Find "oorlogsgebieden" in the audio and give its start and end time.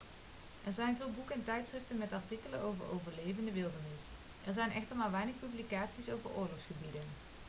6.29-7.01